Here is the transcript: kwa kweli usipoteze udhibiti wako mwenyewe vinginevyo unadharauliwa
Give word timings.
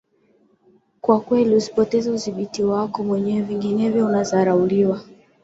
kwa 1.01 1.19
kweli 1.21 1.55
usipoteze 1.55 2.11
udhibiti 2.11 2.63
wako 2.63 3.03
mwenyewe 3.03 3.41
vinginevyo 3.41 4.05
unadharauliwa 4.05 5.01